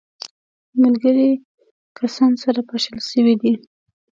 ملګري 0.81 1.29
کسان 1.97 2.31
سره 2.43 2.59
پاشل 2.69 2.97
سوي 3.09 3.35
دي. 3.41 3.53